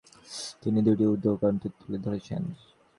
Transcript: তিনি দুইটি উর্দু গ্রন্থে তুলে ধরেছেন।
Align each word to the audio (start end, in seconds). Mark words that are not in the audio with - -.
তিনি 0.61 0.79
দুইটি 0.85 1.03
উর্দু 1.11 1.29
গ্রন্থে 1.39 1.67
তুলে 1.79 1.97
ধরেছেন। 2.05 2.41